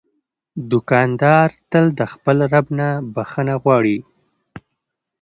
[0.71, 3.97] دوکاندار تل د خپل رب نه بخښنه غواړي.